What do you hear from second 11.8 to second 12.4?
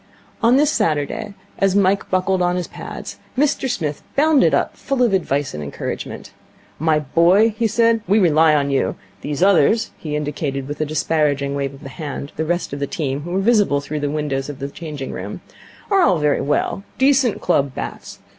the hand